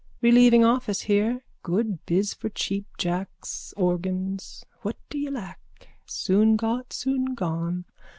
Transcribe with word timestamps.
Relieving 0.19 0.65
office 0.65 1.01
here. 1.01 1.43
Good 1.61 2.07
biz 2.07 2.33
for 2.33 2.49
cheapjacks, 2.49 3.71
organs. 3.77 4.65
What 4.81 4.95
do 5.11 5.19
ye 5.19 5.29
lack? 5.29 5.89
Soon 6.07 6.55
got, 6.55 6.91
soon 6.91 7.35
gone. 7.35 7.85